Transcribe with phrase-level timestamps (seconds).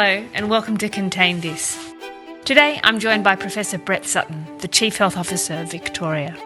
[0.00, 1.92] Hello, and welcome to Contain This.
[2.44, 6.36] Today I'm joined by Professor Brett Sutton, the Chief Health Officer of Victoria.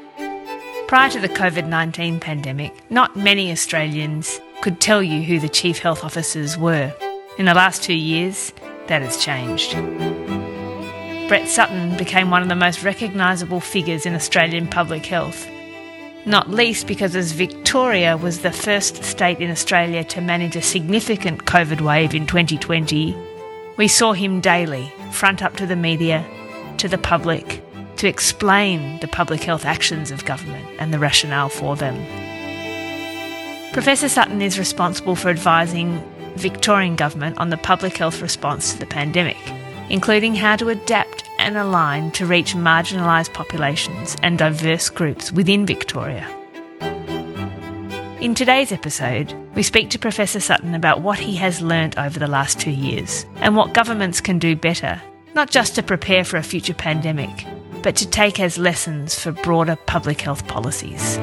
[0.88, 5.80] Prior to the COVID 19 pandemic, not many Australians could tell you who the Chief
[5.80, 6.94] Health Officers were.
[7.36, 8.54] In the last two years,
[8.86, 9.72] that has changed.
[11.28, 15.46] Brett Sutton became one of the most recognisable figures in Australian public health,
[16.24, 21.44] not least because as Victoria was the first state in Australia to manage a significant
[21.44, 23.14] COVID wave in 2020
[23.76, 26.24] we saw him daily, front up to the media,
[26.78, 27.62] to the public,
[27.96, 31.96] to explain the public health actions of government and the rationale for them.
[33.72, 36.02] Professor Sutton is responsible for advising
[36.36, 39.38] Victorian government on the public health response to the pandemic,
[39.88, 46.41] including how to adapt and align to reach marginalised populations and diverse groups within Victoria.
[48.22, 52.28] In today's episode, we speak to Professor Sutton about what he has learnt over the
[52.28, 55.02] last two years and what governments can do better,
[55.34, 57.44] not just to prepare for a future pandemic,
[57.82, 61.18] but to take as lessons for broader public health policies.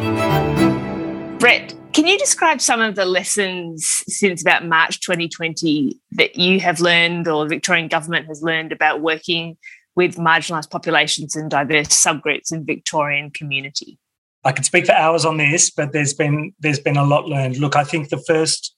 [1.40, 6.82] Brett, can you describe some of the lessons since about March 2020 that you have
[6.82, 9.56] learned or the Victorian government has learned about working
[9.96, 13.98] with marginalised populations and diverse subgroups in Victorian community?
[14.44, 17.58] I could speak for hours on this, but there's been there's been a lot learned.
[17.58, 18.76] Look, I think the first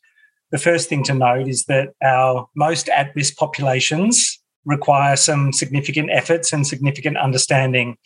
[0.51, 6.09] the first thing to note is that our most at risk populations require some significant
[6.11, 7.97] efforts and significant understanding.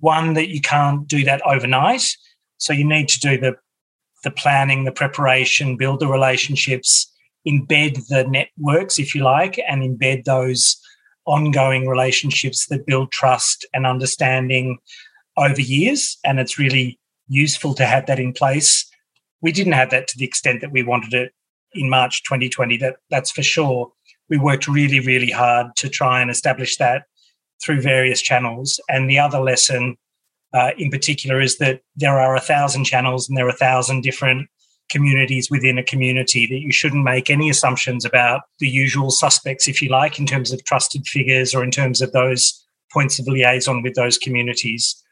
[0.00, 2.04] One that you can't do that overnight,
[2.58, 3.56] so you need to do the
[4.24, 7.12] the planning, the preparation, build the relationships,
[7.46, 10.76] embed the networks, if you like, and embed those
[11.26, 14.78] ongoing relationships that build trust and understanding
[15.36, 16.18] over years.
[16.24, 18.90] And it's really useful to have that in place.
[19.40, 21.32] We didn't have that to the extent that we wanted it
[21.72, 22.76] in March 2020.
[22.78, 23.92] That that's for sure.
[24.28, 27.04] We worked really, really hard to try and establish that
[27.62, 28.80] through various channels.
[28.88, 29.96] And the other lesson,
[30.52, 34.02] uh, in particular, is that there are a thousand channels and there are a thousand
[34.02, 34.48] different
[34.90, 39.82] communities within a community that you shouldn't make any assumptions about the usual suspects, if
[39.82, 43.82] you like, in terms of trusted figures or in terms of those points of liaison
[43.82, 45.03] with those communities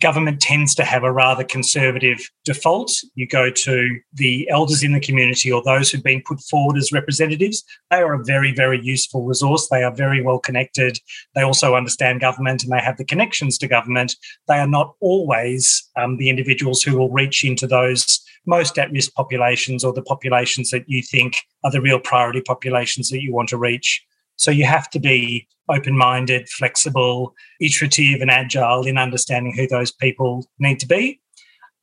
[0.00, 2.90] government tends to have a rather conservative default.
[3.14, 6.92] You go to the elders in the community or those who've been put forward as
[6.92, 7.62] representatives.
[7.90, 9.68] They are a very, very useful resource.
[9.68, 10.98] They are very well connected.
[11.34, 14.16] They also understand government and they have the connections to government.
[14.48, 19.12] They are not always um, the individuals who will reach into those most at risk
[19.14, 23.50] populations or the populations that you think are the real priority populations that you want
[23.50, 24.02] to reach.
[24.40, 29.92] So you have to be open minded, flexible, iterative, and agile in understanding who those
[29.92, 31.20] people need to be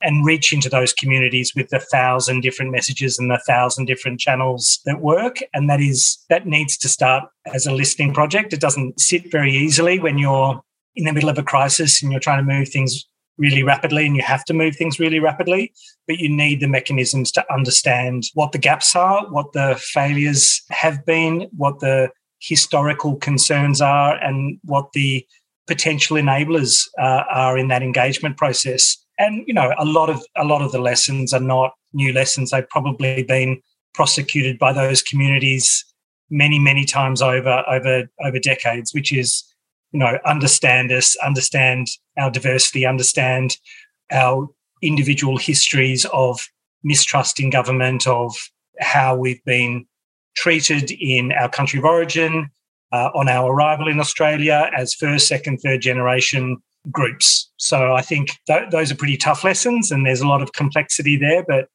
[0.01, 4.79] and reach into those communities with the thousand different messages and the thousand different channels
[4.85, 5.37] that work.
[5.53, 8.53] And that is, that needs to start as a listening project.
[8.53, 10.59] It doesn't sit very easily when you're
[10.95, 13.05] in the middle of a crisis and you're trying to move things
[13.37, 15.71] really rapidly and you have to move things really rapidly,
[16.07, 21.05] but you need the mechanisms to understand what the gaps are, what the failures have
[21.05, 22.09] been, what the
[22.39, 25.25] historical concerns are and what the
[25.67, 28.97] potential enablers uh, are in that engagement process.
[29.19, 32.51] And you know, a lot of a lot of the lessons are not new lessons.
[32.51, 33.61] They've probably been
[33.93, 35.83] prosecuted by those communities
[36.29, 39.43] many, many times over over over decades, which is
[39.91, 41.87] you know understand us, understand
[42.17, 43.57] our diversity, understand
[44.11, 44.47] our
[44.81, 46.39] individual histories of
[46.83, 48.35] mistrust in government, of
[48.79, 49.85] how we've been
[50.37, 52.49] treated in our country of origin
[52.93, 56.57] uh, on our arrival in Australia as first, second, third generation
[56.91, 57.51] groups.
[57.57, 61.17] So I think th- those are pretty tough lessons and there's a lot of complexity
[61.17, 61.67] there, but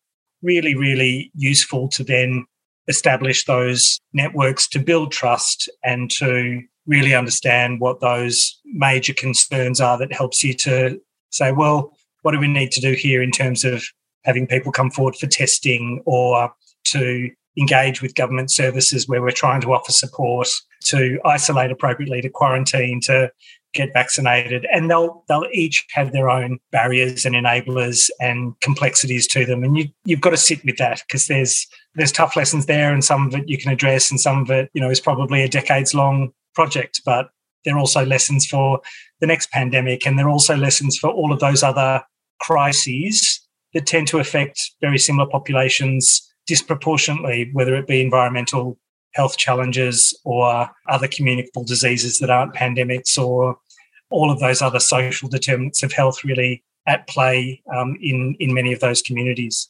[0.42, 2.46] really, really useful to then
[2.88, 9.98] establish those networks to build trust and to really understand what those major concerns are
[9.98, 13.64] that helps you to say, well, what do we need to do here in terms
[13.64, 13.84] of
[14.24, 16.52] having people come forward for testing or
[16.84, 20.48] to engage with government services where we're trying to offer support
[20.84, 23.30] to isolate appropriately, to quarantine, to
[23.74, 24.66] get vaccinated.
[24.72, 29.64] And they'll they'll each have their own barriers and enablers and complexities to them.
[29.64, 33.04] And you you've got to sit with that because there's there's tough lessons there and
[33.04, 35.48] some of it you can address and some of it, you know, is probably a
[35.48, 37.00] decades long project.
[37.04, 37.30] But
[37.64, 38.80] they're also lessons for
[39.20, 42.02] the next pandemic and they're also lessons for all of those other
[42.40, 43.40] crises
[43.72, 48.78] that tend to affect very similar populations disproportionately, whether it be environmental
[49.14, 53.58] health challenges or other communicable diseases that aren't pandemics or
[54.10, 58.72] all of those other social determinants of health really at play um, in, in many
[58.72, 59.68] of those communities.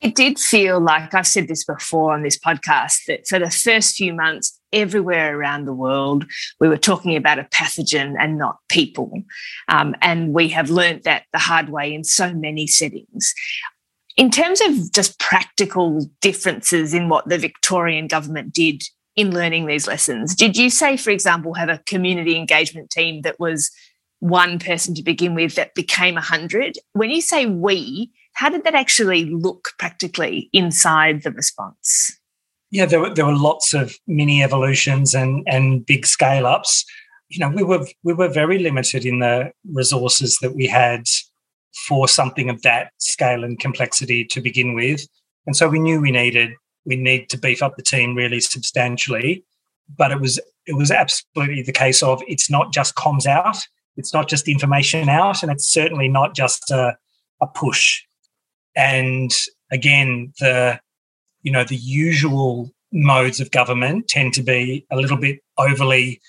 [0.00, 3.94] It did feel like I've said this before on this podcast that for the first
[3.94, 6.24] few months, everywhere around the world,
[6.58, 9.22] we were talking about a pathogen and not people.
[9.68, 13.32] Um, and we have learnt that the hard way in so many settings.
[14.16, 18.82] In terms of just practical differences in what the Victorian government did
[19.16, 23.40] in learning these lessons, did you say, for example, have a community engagement team that
[23.40, 23.70] was
[24.20, 26.78] one person to begin with that became a 100?
[26.92, 32.18] When you say we, how did that actually look practically inside the response?
[32.70, 36.84] Yeah, there were, there were lots of mini evolutions and, and big scale ups.
[37.28, 41.04] You know, we were we were very limited in the resources that we had
[41.86, 45.06] for something of that scale and complexity to begin with.
[45.46, 46.52] And so we knew we needed
[46.84, 49.44] we need to beef up the team really substantially.
[49.96, 53.58] But it was it was absolutely the case of it's not just comms out,
[53.96, 56.96] it's not just information out, and it's certainly not just a,
[57.40, 58.02] a push.
[58.76, 59.32] And
[59.70, 60.80] again, the
[61.42, 66.20] you know the usual modes of government tend to be a little bit overly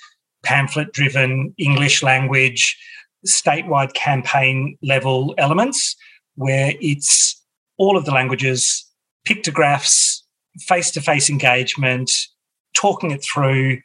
[0.44, 2.78] pamphlet driven English language
[3.28, 5.96] statewide campaign level elements
[6.36, 7.42] where it's
[7.78, 8.86] all of the languages,
[9.26, 10.24] pictographs,
[10.60, 12.12] face to face engagement,
[12.76, 13.80] talking it through.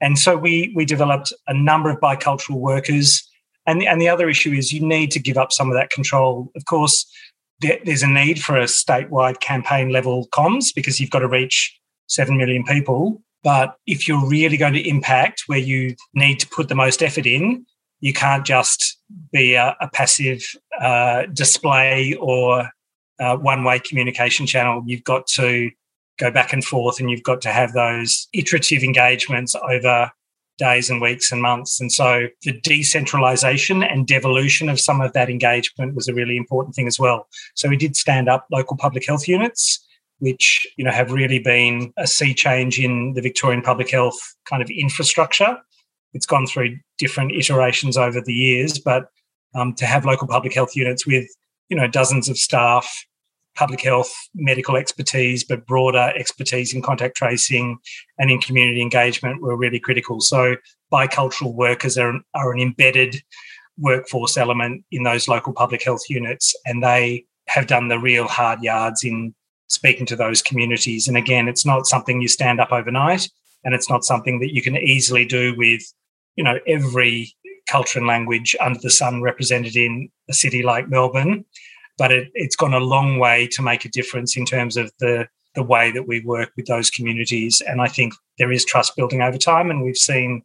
[0.00, 3.26] And so we, we developed a number of bicultural workers.
[3.66, 5.90] And the, and the other issue is you need to give up some of that
[5.90, 6.50] control.
[6.56, 7.06] Of course,
[7.60, 11.78] there, there's a need for a statewide campaign level comms because you've got to reach
[12.08, 13.22] 7 million people.
[13.44, 17.26] But if you're really going to impact where you need to put the most effort
[17.26, 17.66] in,
[18.02, 18.98] you can't just
[19.32, 20.42] be a, a passive
[20.80, 22.68] uh, display or
[23.18, 24.82] one way communication channel.
[24.84, 25.70] You've got to
[26.18, 30.10] go back and forth and you've got to have those iterative engagements over
[30.58, 31.80] days and weeks and months.
[31.80, 36.74] And so the decentralization and devolution of some of that engagement was a really important
[36.74, 37.28] thing as well.
[37.54, 39.86] So we did stand up local public health units
[40.18, 44.62] which you know have really been a sea change in the Victorian public health kind
[44.62, 45.58] of infrastructure
[46.14, 49.08] it's gone through different iterations over the years, but
[49.54, 51.26] um, to have local public health units with
[51.68, 53.04] you know dozens of staff,
[53.54, 57.78] public health, medical expertise, but broader expertise in contact tracing
[58.18, 60.20] and in community engagement were really critical.
[60.20, 60.56] So
[60.92, 63.16] bicultural workers are, are an embedded
[63.78, 68.62] workforce element in those local public health units, and they have done the real hard
[68.62, 69.34] yards in
[69.68, 71.08] speaking to those communities.
[71.08, 73.28] And again, it's not something you stand up overnight,
[73.64, 75.82] and it's not something that you can easily do with
[76.36, 77.34] you know, every
[77.68, 81.44] culture and language under the sun represented in a city like Melbourne.
[81.98, 85.28] But it, it's gone a long way to make a difference in terms of the
[85.54, 87.60] the way that we work with those communities.
[87.66, 90.42] And I think there is trust building over time, and we've seen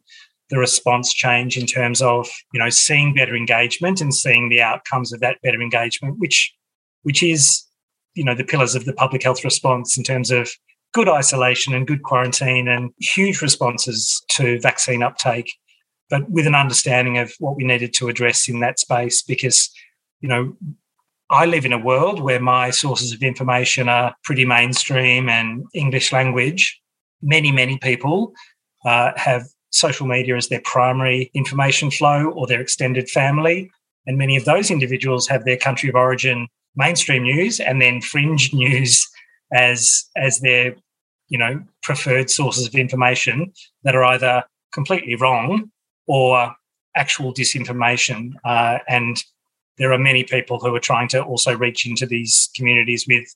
[0.50, 5.12] the response change in terms of you know seeing better engagement and seeing the outcomes
[5.12, 6.54] of that better engagement, which
[7.02, 7.64] which is
[8.14, 10.50] you know the pillars of the public health response in terms of
[10.92, 15.52] good isolation and good quarantine and huge responses to vaccine uptake
[16.10, 19.70] but with an understanding of what we needed to address in that space because,
[20.20, 20.56] you know,
[21.30, 26.10] I live in a world where my sources of information are pretty mainstream and English
[26.12, 26.80] language.
[27.20, 28.32] Many, many people
[28.86, 33.70] uh, have social media as their primary information flow or their extended family.
[34.06, 38.54] And many of those individuals have their country of origin mainstream news and then fringe
[38.54, 39.06] news
[39.52, 40.76] as, as their
[41.28, 43.52] you know preferred sources of information
[43.84, 44.42] that are either
[44.72, 45.70] completely wrong
[46.08, 46.54] or
[46.96, 48.32] actual disinformation.
[48.44, 49.22] Uh, and
[49.76, 53.32] there are many people who are trying to also reach into these communities with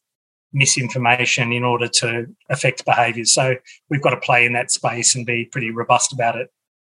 [0.52, 3.32] misinformation in order to affect behaviours.
[3.32, 3.54] So
[3.88, 6.50] we've got to play in that space and be pretty robust about it.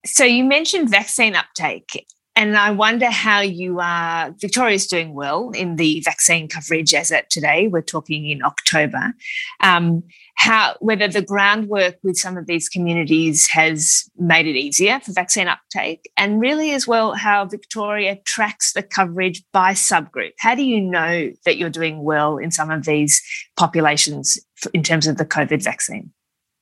[0.07, 2.07] So you mentioned vaccine uptake.
[2.37, 4.35] And I wonder how you are.
[4.41, 7.69] Victoria's doing well in the vaccine coverage as at today.
[7.69, 9.13] We're talking in October.
[9.61, 10.03] Um,
[10.37, 15.47] how whether the groundwork with some of these communities has made it easier for vaccine
[15.47, 20.33] uptake, and really as well how Victoria tracks the coverage by subgroup.
[20.39, 23.23] How do you know that you're doing well in some of these
[23.57, 24.41] populations
[24.73, 26.13] in terms of the COVID vaccine?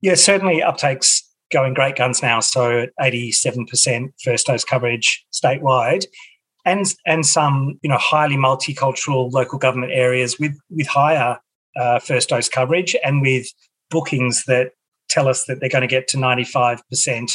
[0.02, 1.22] Yeah, certainly uptake's
[1.52, 2.40] going great guns now.
[2.40, 6.04] So 87% first dose coverage statewide.
[6.64, 11.38] And, and some you know highly multicultural local government areas with with higher
[11.74, 13.48] uh, first dose coverage and with
[13.90, 14.70] bookings that
[15.08, 17.32] tell us that they're going to get to 95%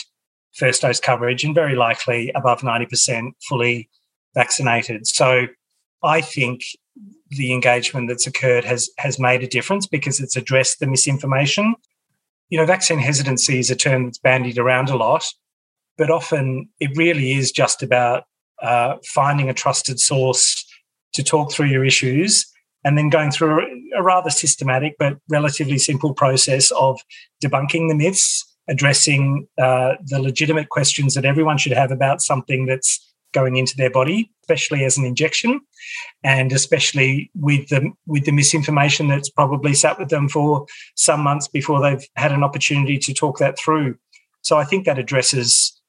[0.54, 3.90] first dose coverage and very likely above 90% fully
[4.34, 5.06] vaccinated.
[5.08, 5.48] So
[6.04, 6.62] I think
[7.30, 11.76] the engagement that's occurred has has made a difference because it's addressed the misinformation
[12.50, 15.25] you know, vaccine hesitancy is a term that's bandied around a lot,
[15.98, 18.24] but often it really is just about
[18.62, 20.66] uh, finding a trusted source
[21.13, 22.46] to talk through your issues
[22.84, 23.62] and then going through
[23.96, 27.00] a, rather systematic but relatively simple process of
[27.44, 33.00] debunking the myths addressing uh, the legitimate questions that everyone should have about something that's
[33.38, 35.62] going into their body, especially as an injection,
[36.24, 40.65] and especially with the with the misinformation that's probably sat with them for
[40.96, 43.96] some months before they've had an opportunity to talk that through.
[44.41, 45.79] So I think that addresses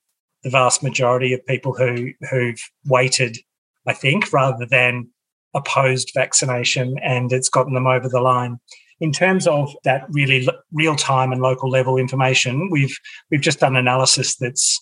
[0.43, 3.39] the vast majority of people who who've waited,
[3.87, 5.09] I think, rather than
[5.55, 8.59] opposed vaccination, and it's gotten them over the line.
[9.01, 12.97] In terms of that really real time and local level information, we've
[13.31, 14.79] we've just done analysis that's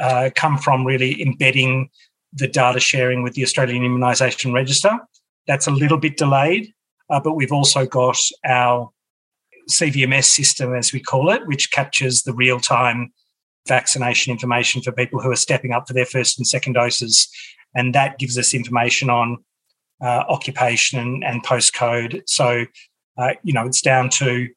[0.00, 1.90] uh, come from really embedding
[2.32, 4.98] the data sharing with the Australian Immunisation Register.
[5.46, 6.72] That's a little bit delayed,
[7.10, 8.90] uh, but we've also got our
[9.70, 13.12] CVMS system, as we call it, which captures the real time
[13.66, 17.28] vaccination information for people who are stepping up for their first and second doses.
[17.74, 19.38] And that gives us information on
[20.02, 22.22] uh, occupation and postcode.
[22.26, 22.64] So,
[23.18, 24.48] uh, you know, it's down to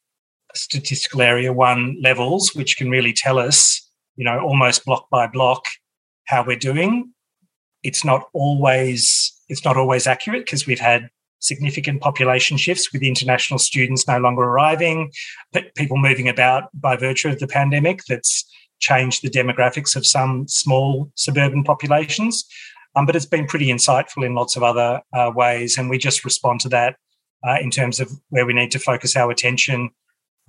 [0.55, 5.65] statistical area one levels, which can really tell us, you know, almost block by block
[6.25, 7.13] how we're doing.
[7.83, 11.09] It's not always it's not always accurate because we've had
[11.39, 15.11] significant population shifts with international students no longer arriving,
[15.51, 18.01] but people moving about by virtue of the pandemic.
[18.07, 18.45] That's
[18.79, 22.45] changed the demographics of some small suburban populations.
[22.95, 25.77] Um, but it's been pretty insightful in lots of other uh, ways.
[25.77, 26.97] And we just respond to that
[27.47, 29.89] uh, in terms of where we need to focus our attention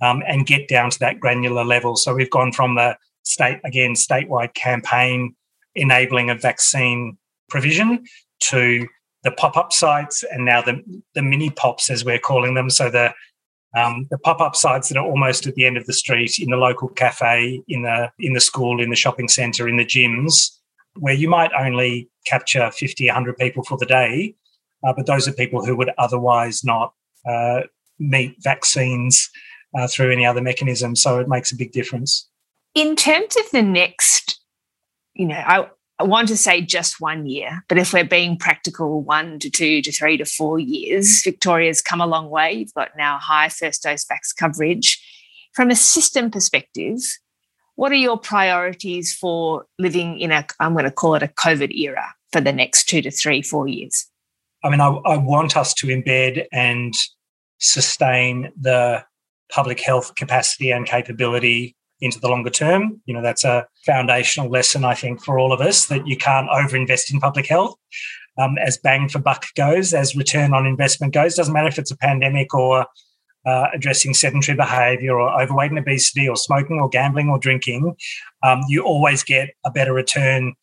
[0.01, 1.95] um, and get down to that granular level.
[1.95, 5.35] So we've gone from the state, again, statewide campaign
[5.75, 7.17] enabling a vaccine
[7.53, 8.03] provision
[8.39, 8.87] to
[9.23, 10.83] the pop-up sites and now the,
[11.13, 12.69] the mini pops as we're calling them.
[12.69, 13.13] So the
[13.75, 16.57] um, the pop-up sites that are almost at the end of the street in the
[16.57, 20.35] local cafe in the in the school in the shopping centre in the gyms
[20.99, 24.35] where you might only capture 50 100 people for the day
[24.83, 26.93] uh, but those are people who would otherwise not
[27.27, 27.61] uh,
[27.97, 29.31] meet vaccines
[29.75, 30.95] uh, through any other mechanism.
[30.95, 32.29] So it makes a big difference.
[32.75, 34.39] In terms of the next
[35.15, 35.67] you know I,
[35.99, 39.81] I want to say just one year, but if we're being practical, one to two
[39.83, 42.53] to three to four years, Victoria's come a long way.
[42.53, 45.01] You've got now high first dose vax coverage.
[45.53, 46.97] From a system perspective,
[47.75, 51.71] what are your priorities for living in a, I'm going to call it a COVID
[51.71, 54.07] era for the next two to three, four years?
[54.63, 56.93] I mean, I, I want us to embed and
[57.59, 59.03] sustain the
[59.51, 63.01] public health capacity and capability into the longer term.
[63.05, 66.49] You know, that's a foundational lesson, I think, for all of us that you can't
[66.49, 67.75] overinvest in public health.
[68.37, 71.91] Um, as bang for buck goes, as return on investment goes, doesn't matter if it's
[71.91, 72.85] a pandemic or
[73.45, 77.95] uh, addressing sedentary behavior or overweight and obesity or smoking or gambling or drinking,
[78.41, 80.53] um, you always get a better return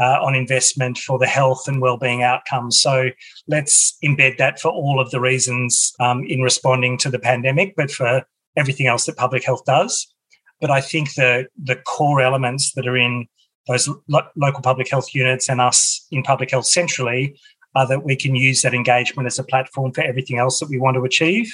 [0.00, 2.80] uh, on investment for the health and well-being outcomes.
[2.80, 3.10] So
[3.46, 7.90] let's embed that for all of the reasons um, in responding to the pandemic, but
[7.90, 8.24] for
[8.56, 10.12] everything else that public health does.
[10.60, 13.26] But I think the the core elements that are in
[13.66, 17.38] those lo- local public health units and us in public health centrally
[17.74, 20.78] are that we can use that engagement as a platform for everything else that we
[20.78, 21.52] want to achieve.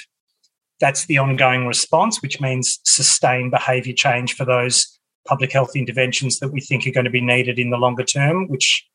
[0.79, 6.49] That's the ongoing response, which means sustained behaviour change for those public health interventions that
[6.49, 8.85] we think are going to be needed in the longer term, which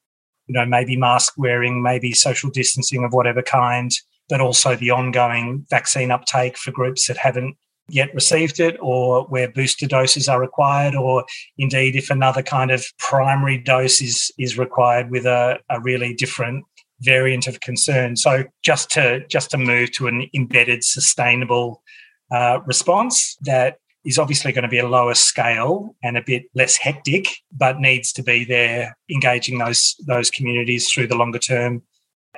[0.46, 3.90] you know maybe mask wearing, maybe social distancing of whatever kind,
[4.28, 7.56] but also the ongoing vaccine uptake for groups that haven't
[7.92, 11.24] yet received it or where booster doses are required or
[11.58, 16.64] indeed if another kind of primary dose is is required with a, a really different
[17.00, 18.16] variant of concern.
[18.16, 21.82] So just to just to move to an embedded sustainable
[22.30, 26.76] uh, response that is obviously going to be a lower scale and a bit less
[26.76, 31.82] hectic but needs to be there engaging those those communities through the longer term.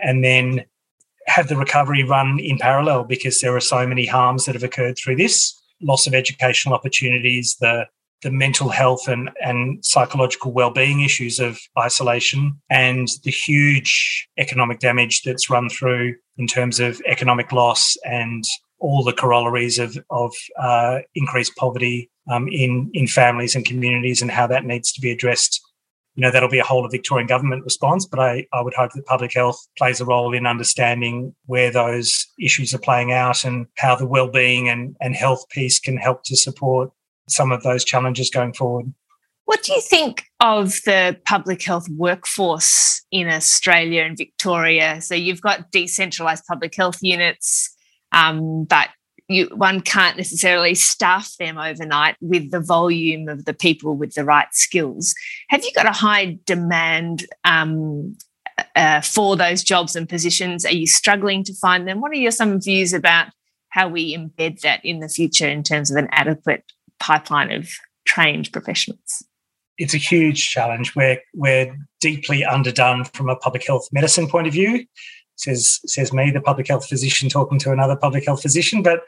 [0.02, 0.64] And then
[1.26, 4.96] have the recovery run in parallel because there are so many harms that have occurred
[4.96, 5.60] through this.
[5.82, 7.86] Loss of educational opportunities, the
[8.24, 15.22] the mental health and, and psychological well-being issues of isolation and the huge economic damage
[15.22, 18.42] that's run through in terms of economic loss and
[18.80, 24.30] all the corollaries of, of uh, increased poverty um, in, in families and communities and
[24.30, 25.60] how that needs to be addressed
[26.14, 28.92] you know, that'll be a whole of Victorian government response, but I, I would hope
[28.92, 33.66] that public health plays a role in understanding where those issues are playing out and
[33.78, 36.92] how the well-being and, and health piece can help to support
[37.28, 38.92] some of those challenges going forward.
[39.46, 45.00] What do you think of the public health workforce in Australia and Victoria?
[45.02, 47.74] So you've got decentralised public health units,
[48.12, 48.88] um, but
[49.28, 54.24] you, one can't necessarily staff them overnight with the volume of the people with the
[54.24, 55.14] right skills.
[55.48, 58.16] Have you got a high demand um,
[58.76, 60.64] uh, for those jobs and positions?
[60.64, 62.00] Are you struggling to find them?
[62.00, 63.28] What are your some views about
[63.70, 66.64] how we embed that in the future in terms of an adequate
[67.00, 67.70] pipeline of
[68.06, 69.24] trained professionals?
[69.78, 70.94] It's a huge challenge.
[70.94, 74.84] We're, we're deeply underdone from a public health medicine point of view
[75.36, 78.82] says says me, the public health physician talking to another public health physician.
[78.82, 79.00] But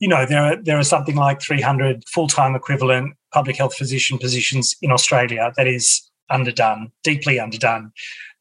[0.00, 4.18] you know, there are there are something like 300 full time equivalent public health physician
[4.18, 7.92] positions in Australia that is underdone, deeply underdone.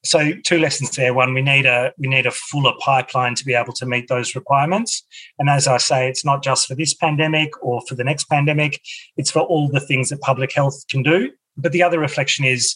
[0.05, 1.13] So two lessons there.
[1.13, 4.35] One, we need a we need a fuller pipeline to be able to meet those
[4.35, 5.03] requirements.
[5.39, 8.81] And as I say, it's not just for this pandemic or for the next pandemic.
[9.15, 11.31] It's for all the things that public health can do.
[11.55, 12.75] But the other reflection is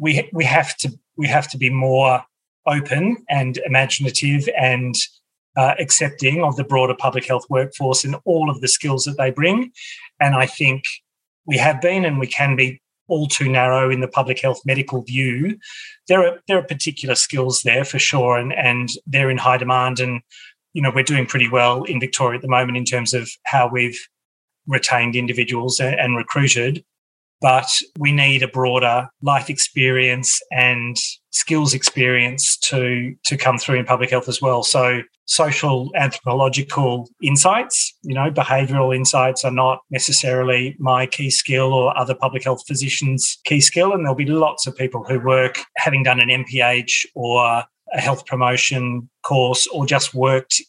[0.00, 2.24] we we have to we have to be more
[2.66, 4.94] open and imaginative and
[5.56, 9.30] uh, accepting of the broader public health workforce and all of the skills that they
[9.30, 9.70] bring.
[10.20, 10.84] And I think
[11.46, 15.02] we have been and we can be all too narrow in the public health medical
[15.02, 15.58] view.
[16.08, 20.00] There are there are particular skills there for sure, and and they're in high demand.
[20.00, 20.22] And
[20.72, 23.68] you know we're doing pretty well in Victoria at the moment in terms of how
[23.68, 23.98] we've
[24.66, 26.84] retained individuals and, and recruited
[27.42, 27.68] but
[27.98, 30.96] we need a broader life experience and
[31.30, 34.62] skills experience to to come through in public health as well.
[34.62, 41.96] So social anthropological insights you know behavioral insights are not necessarily my key skill or
[41.96, 46.02] other public health physicians key skill and there'll be lots of people who work having
[46.02, 47.44] done an mph or
[47.94, 50.60] a health promotion course or just worked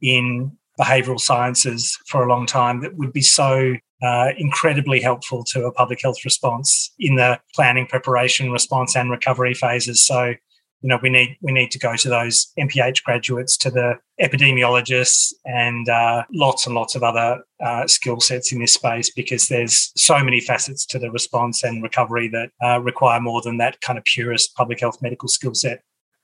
[0.00, 5.66] in behavioral sciences for a long time that would be so uh, incredibly helpful to
[5.66, 10.04] a public health response in the planning, preparation, response, and recovery phases.
[10.04, 10.34] So,
[10.80, 15.32] you know, we need we need to go to those MPH graduates, to the epidemiologists,
[15.44, 19.92] and uh, lots and lots of other uh, skill sets in this space because there's
[19.96, 23.96] so many facets to the response and recovery that uh, require more than that kind
[23.98, 25.82] of purest public health medical skill set.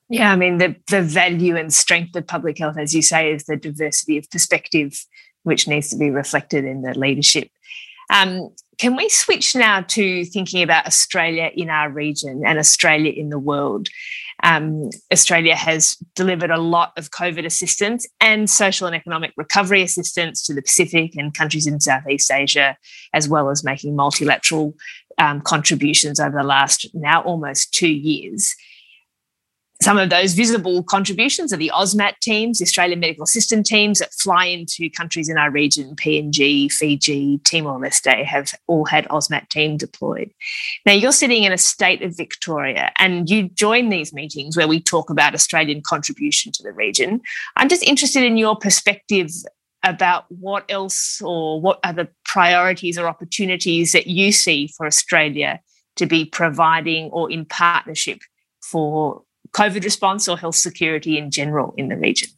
[0.09, 3.45] Yeah, I mean the the value and strength of public health, as you say, is
[3.45, 5.05] the diversity of perspective,
[5.43, 7.49] which needs to be reflected in the leadership.
[8.09, 13.29] Um, can we switch now to thinking about Australia in our region and Australia in
[13.29, 13.89] the world?
[14.41, 20.45] Um, Australia has delivered a lot of COVID assistance and social and economic recovery assistance
[20.45, 22.77] to the Pacific and countries in Southeast Asia,
[23.13, 24.73] as well as making multilateral
[25.17, 28.55] um, contributions over the last now almost two years.
[29.81, 34.13] Some of those visible contributions are the AUSMAT teams, the Australian medical assistant teams that
[34.13, 39.77] fly into countries in our region, PNG, Fiji, Timor Leste, have all had AUSMAT team
[39.77, 40.31] deployed.
[40.85, 44.81] Now, you're sitting in a state of Victoria and you join these meetings where we
[44.81, 47.21] talk about Australian contribution to the region.
[47.55, 49.29] I'm just interested in your perspective
[49.83, 55.61] about what else or what are the priorities or opportunities that you see for Australia
[55.95, 58.19] to be providing or in partnership
[58.61, 62.29] for COVID response or health security in general in the region?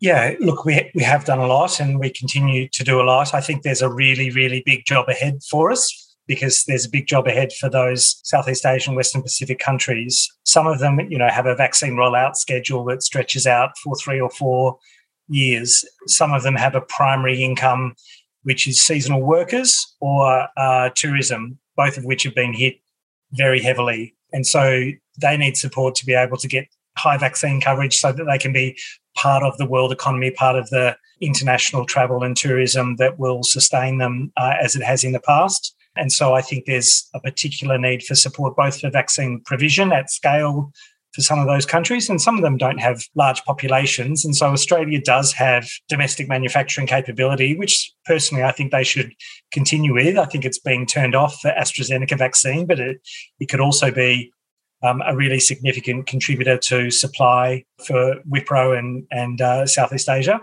[0.00, 3.34] Yeah, look, we, we have done a lot and we continue to do a lot.
[3.34, 7.08] I think there's a really, really big job ahead for us because there's a big
[7.08, 10.28] job ahead for those Southeast Asian, Western Pacific countries.
[10.44, 14.20] Some of them, you know, have a vaccine rollout schedule that stretches out for three
[14.20, 14.78] or four
[15.28, 15.84] years.
[16.06, 17.94] Some of them have a primary income,
[18.42, 22.76] which is seasonal workers or uh, tourism, both of which have been hit
[23.32, 24.14] very heavily.
[24.32, 28.24] And so they need support to be able to get high vaccine coverage so that
[28.24, 28.76] they can be
[29.16, 33.98] part of the world economy, part of the international travel and tourism that will sustain
[33.98, 35.74] them uh, as it has in the past.
[35.96, 40.10] And so I think there's a particular need for support both for vaccine provision at
[40.10, 40.72] scale
[41.14, 44.24] for some of those countries, and some of them don't have large populations.
[44.24, 49.12] And so Australia does have domestic manufacturing capability, which personally I think they should
[49.52, 50.18] continue with.
[50.18, 53.00] I think it's being turned off for AstraZeneca vaccine, but it,
[53.40, 54.32] it could also be
[54.82, 60.40] um, a really significant contributor to supply for WPRO and, and uh, Southeast Asia,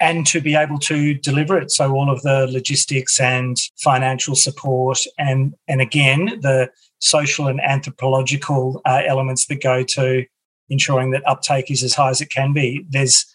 [0.00, 1.70] and to be able to deliver it.
[1.70, 8.80] So all of the logistics and financial support, and and again the social and anthropological
[8.84, 10.24] uh, elements that go to
[10.68, 12.86] ensuring that uptake is as high as it can be.
[12.88, 13.26] There's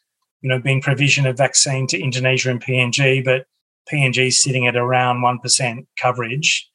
[0.41, 3.45] you know been provision of vaccine to Indonesia and PNG, but
[3.91, 6.69] PNG is sitting at around one percent coverage.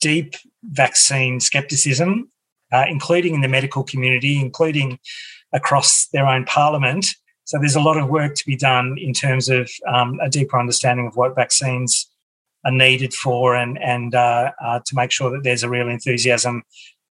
[0.00, 2.32] Deep vaccine skepticism
[2.72, 4.98] uh, including in the medical community, including
[5.52, 7.06] across their own parliament.
[7.44, 10.58] So there's a lot of work to be done in terms of um, a deeper
[10.58, 12.08] understanding of what vaccines
[12.64, 16.62] are needed for and, and uh, uh, to make sure that there's a real enthusiasm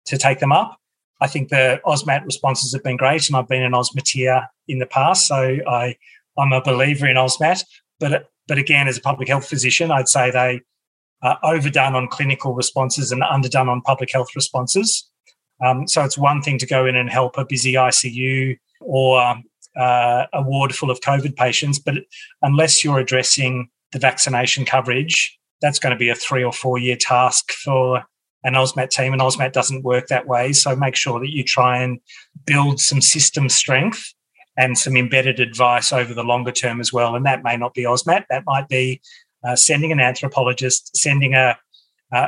[0.07, 0.77] to take them up.
[1.21, 4.87] I think the AUSMAT responses have been great, and I've been an AUSMATeer in the
[4.87, 5.97] past, so I,
[6.39, 7.63] I'm a believer in AUSMAT.
[7.99, 10.63] But, but again, as a public health physician, I'd say they
[11.23, 15.11] are overdone on clinical responses and underdone on public health responses.
[15.63, 19.21] Um, so it's one thing to go in and help a busy ICU or
[19.77, 21.97] uh, a ward full of COVID patients, but
[22.41, 26.97] unless you're addressing the vaccination coverage that's going to be a three or four year
[26.97, 28.05] task for
[28.43, 30.53] an AUSMAT team, and AUSMAT doesn't work that way.
[30.53, 32.01] So make sure that you try and
[32.47, 34.15] build some system strength
[34.57, 37.15] and some embedded advice over the longer term as well.
[37.15, 39.01] And that may not be AUSMAT, that might be
[39.47, 41.59] uh, sending an anthropologist, sending a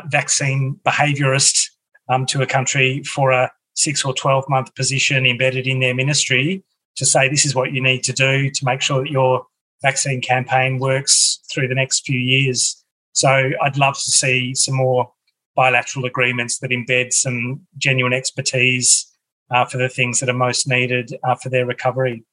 [0.06, 1.70] vaccine behaviorist
[2.08, 6.62] um, to a country for a six or 12 month position embedded in their ministry
[6.96, 9.46] to say this is what you need to do to make sure that your
[9.82, 12.81] vaccine campaign works through the next few years.
[13.12, 15.12] So I'd love to see some more
[15.54, 19.06] bilateral agreements that embed some genuine expertise
[19.50, 22.24] uh, for the things that are most needed uh, for their recovery.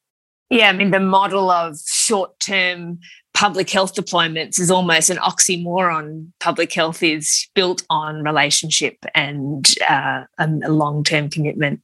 [0.48, 2.98] Yeah, I mean, the model of short term
[3.40, 6.30] public health deployments is almost an oxymoron.
[6.40, 11.80] Public health is built on relationship and uh, a long term commitment.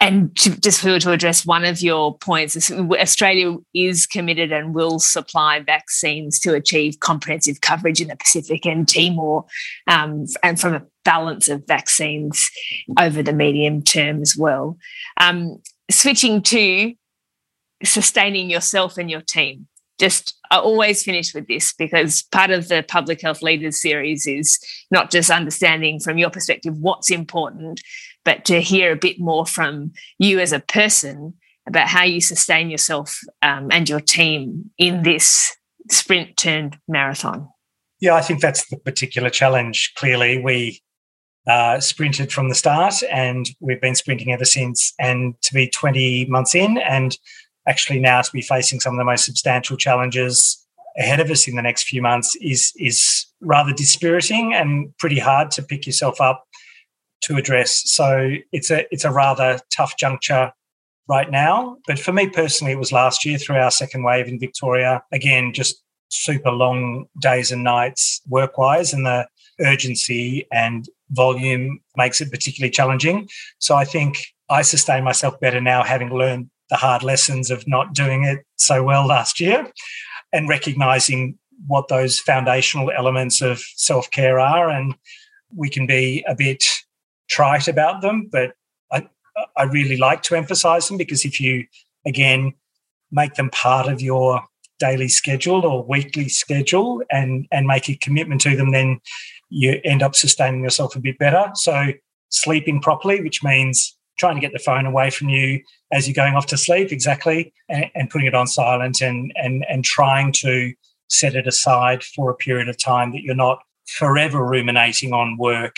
[0.00, 5.58] And to, just to address one of your points, Australia is committed and will supply
[5.58, 9.46] vaccines to achieve comprehensive coverage in the Pacific and Timor,
[9.88, 12.48] um, and from a balance of vaccines
[13.00, 14.78] over the medium term as well.
[15.20, 16.94] Um, switching to
[17.82, 19.66] sustaining yourself and your team
[19.98, 24.58] just I always finish with this because part of the public health leaders series is
[24.90, 27.80] not just understanding from your perspective what's important,
[28.24, 31.34] but to hear a bit more from you as a person
[31.66, 35.56] about how you sustain yourself um, and your team in this
[35.90, 37.48] sprint turned marathon.
[38.00, 39.92] Yeah, I think that's the particular challenge.
[39.96, 40.82] Clearly, we
[41.46, 44.92] uh, sprinted from the start and we've been sprinting ever since.
[44.98, 47.16] And to be 20 months in and
[47.66, 50.64] actually now to be facing some of the most substantial challenges
[50.96, 55.50] ahead of us in the next few months is is rather dispiriting and pretty hard
[55.50, 56.44] to pick yourself up
[57.22, 57.82] to address.
[57.90, 60.52] So it's a it's a rather tough juncture
[61.08, 61.78] right now.
[61.86, 65.02] But for me personally, it was last year through our second wave in Victoria.
[65.12, 69.26] Again, just super long days and nights work wise, and the
[69.60, 73.28] urgency and volume makes it particularly challenging.
[73.58, 77.94] So I think I sustain myself better now, having learned the hard lessons of not
[77.94, 79.70] doing it so well last year
[80.32, 84.70] and recognizing what those foundational elements of self care are.
[84.70, 84.94] And
[85.54, 86.64] we can be a bit
[87.28, 88.52] trite about them, but
[88.90, 89.06] I,
[89.56, 91.66] I really like to emphasize them because if you,
[92.06, 92.54] again,
[93.10, 94.42] make them part of your
[94.80, 99.00] daily schedule or weekly schedule and, and make a commitment to them, then
[99.50, 101.50] you end up sustaining yourself a bit better.
[101.54, 101.92] So,
[102.30, 105.60] sleeping properly, which means trying to get the phone away from you
[105.92, 109.64] as you're going off to sleep, exactly, and, and putting it on silent and and
[109.68, 110.72] and trying to
[111.08, 115.76] set it aside for a period of time that you're not forever ruminating on work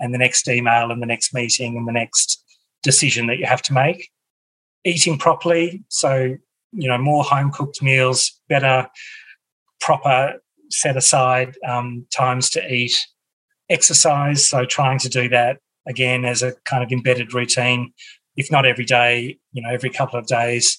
[0.00, 2.42] and the next email and the next meeting and the next
[2.82, 4.10] decision that you have to make.
[4.84, 6.36] Eating properly, so
[6.72, 8.88] you know more home cooked meals, better,
[9.80, 10.34] proper
[10.70, 12.98] set aside um, times to eat.
[13.70, 17.92] Exercise, so trying to do that again as a kind of embedded routine,
[18.36, 20.78] if not every day, you know, every couple of days.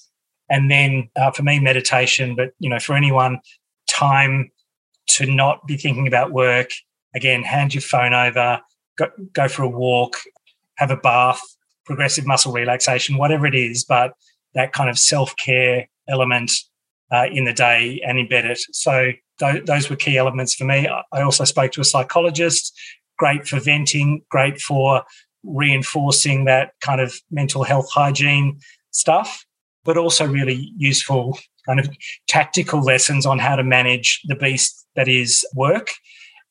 [0.50, 3.40] And then uh, for me, meditation, but, you know, for anyone,
[3.88, 4.52] time
[5.10, 6.70] to not be thinking about work.
[7.16, 8.60] Again, hand your phone over,
[8.98, 10.18] go, go for a walk,
[10.76, 11.42] have a bath,
[11.86, 14.14] progressive muscle relaxation, whatever it is, but
[14.54, 16.52] that kind of self care element
[17.12, 18.60] uh, in the day and embed it.
[18.72, 20.88] So th- those were key elements for me.
[21.12, 22.78] I also spoke to a psychologist
[23.24, 25.02] great for venting, great for
[25.44, 28.60] reinforcing that kind of mental health hygiene
[28.92, 29.46] stuff,
[29.86, 31.88] but also really useful kind of
[32.28, 35.92] tactical lessons on how to manage the beast that is work.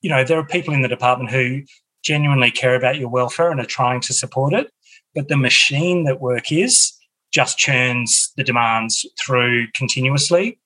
[0.01, 1.61] You know, there are people in the department who
[2.03, 4.71] genuinely care about your welfare and are trying to support it,
[5.13, 6.91] but the machine that work is
[7.31, 10.57] just churns the demands through continuously.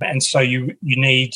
[0.00, 1.32] And so you you need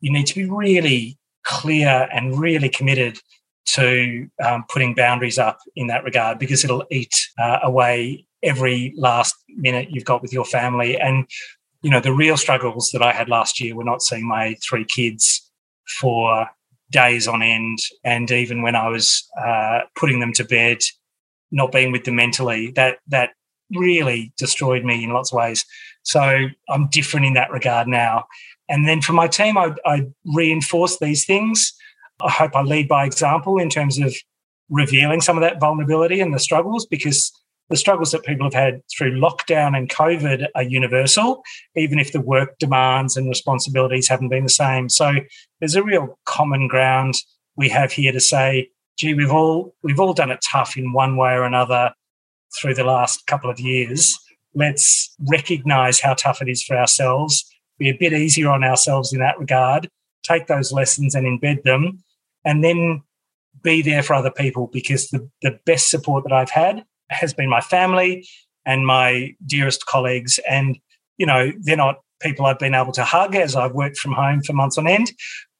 [0.00, 3.18] you need to be really clear and really committed
[3.66, 9.34] to um, putting boundaries up in that regard because it'll eat uh, away every last
[9.48, 10.98] minute you've got with your family.
[10.98, 11.26] And,
[11.82, 14.84] you know, the real struggles that I had last year were not seeing my three
[14.84, 15.50] kids
[16.00, 16.48] for
[16.90, 17.78] days on end.
[18.04, 20.78] And even when I was uh, putting them to bed,
[21.50, 23.30] not being with them mentally, that, that
[23.74, 25.64] really destroyed me in lots of ways.
[26.02, 28.24] So I'm different in that regard now.
[28.68, 31.72] And then for my team, I, I reinforce these things.
[32.22, 34.14] I hope I lead by example in terms of
[34.68, 37.32] revealing some of that vulnerability and the struggles because
[37.68, 41.42] the struggles that people have had through lockdown and COVID are universal,
[41.76, 44.88] even if the work demands and responsibilities haven't been the same.
[44.88, 45.14] So
[45.60, 47.14] there's a real common ground
[47.56, 51.16] we have here to say, gee, we've all we've all done it tough in one
[51.16, 51.92] way or another
[52.60, 54.18] through the last couple of years.
[54.54, 57.44] Let's recognize how tough it is for ourselves
[57.80, 59.88] be a bit easier on ourselves in that regard
[60.22, 62.02] take those lessons and embed them,
[62.44, 63.02] and then
[63.62, 67.48] be there for other people because the, the best support that I've had has been
[67.48, 68.26] my family
[68.64, 70.38] and my dearest colleagues.
[70.48, 70.78] And,
[71.18, 74.42] you know, they're not people I've been able to hug as I've worked from home
[74.42, 75.12] for months on end,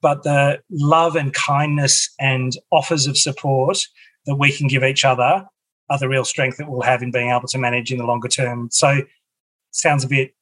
[0.03, 3.79] but the love and kindness and offers of support
[4.27, 5.47] that we can give each other
[5.89, 8.29] are the real strength that we'll have in being able to manage in the longer
[8.29, 8.69] term.
[8.71, 9.01] So
[9.73, 10.35] sounds a bit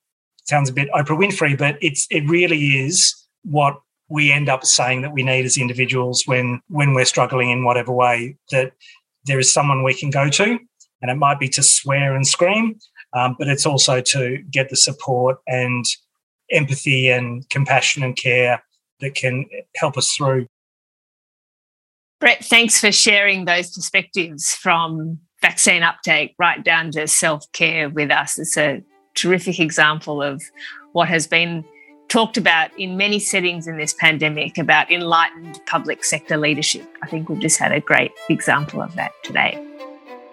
[0.44, 5.02] sounds a bit Oprah Winfrey, but it's it really is what we end up saying
[5.02, 8.72] that we need as individuals when when we're struggling in whatever way that
[9.24, 10.58] there is someone we can go to.
[11.00, 12.78] And it might be to swear and scream
[13.12, 15.84] um, but it's also to get the support and
[16.50, 18.62] empathy and compassion and care
[19.00, 20.46] that can help us through.
[22.20, 28.38] Brett thanks for sharing those perspectives from vaccine uptake right down to self-care with us.
[28.38, 28.82] It's a
[29.14, 30.42] terrific example of
[30.92, 31.64] what has been
[32.08, 36.86] talked about in many settings in this pandemic about enlightened public sector leadership.
[37.02, 39.64] I think we've just had a great example of that today.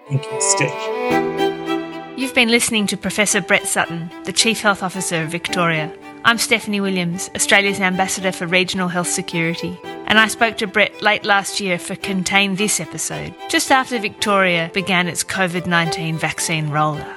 [0.08, 2.18] Thank you, Steph.
[2.18, 5.92] You've been listening to Professor Brett Sutton, the Chief Health Officer of Victoria.
[6.24, 11.24] I'm Stephanie Williams, Australia's Ambassador for Regional Health Security, and I spoke to Brett late
[11.24, 17.16] last year for Contain This episode, just after Victoria began its COVID 19 vaccine rollout.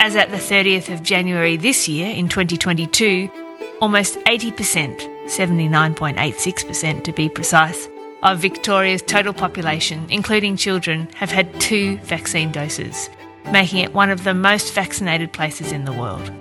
[0.00, 3.30] As at the 30th of January this year, in 2022,
[3.80, 7.88] Almost 80%, 79.86% to be precise,
[8.22, 13.10] of Victoria's total population, including children, have had two vaccine doses,
[13.52, 16.32] making it one of the most vaccinated places in the world.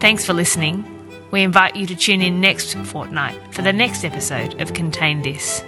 [0.00, 0.84] Thanks for listening.
[1.30, 5.62] We invite you to tune in next fortnight for the next episode of Contain This.